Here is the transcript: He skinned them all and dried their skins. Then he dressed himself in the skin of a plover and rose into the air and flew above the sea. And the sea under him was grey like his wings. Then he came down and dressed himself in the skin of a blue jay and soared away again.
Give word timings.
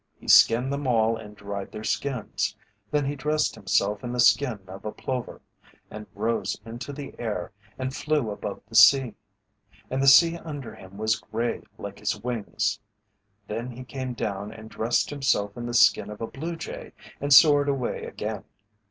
He 0.19 0.27
skinned 0.27 0.73
them 0.73 0.87
all 0.87 1.15
and 1.15 1.35
dried 1.35 1.71
their 1.71 1.83
skins. 1.83 2.55
Then 2.89 3.05
he 3.05 3.15
dressed 3.15 3.53
himself 3.53 4.03
in 4.03 4.11
the 4.13 4.19
skin 4.19 4.59
of 4.67 4.83
a 4.83 4.91
plover 4.91 5.41
and 5.91 6.07
rose 6.15 6.59
into 6.65 6.91
the 6.91 7.13
air 7.19 7.51
and 7.77 7.95
flew 7.95 8.31
above 8.31 8.63
the 8.67 8.73
sea. 8.73 9.13
And 9.91 10.01
the 10.01 10.07
sea 10.07 10.37
under 10.39 10.73
him 10.73 10.97
was 10.97 11.19
grey 11.19 11.61
like 11.77 11.99
his 11.99 12.19
wings. 12.19 12.79
Then 13.47 13.69
he 13.69 13.83
came 13.83 14.15
down 14.15 14.51
and 14.51 14.71
dressed 14.71 15.11
himself 15.11 15.55
in 15.55 15.67
the 15.67 15.73
skin 15.75 16.09
of 16.09 16.19
a 16.19 16.25
blue 16.25 16.55
jay 16.55 16.93
and 17.19 17.31
soared 17.31 17.69
away 17.69 18.03
again. 18.05 18.43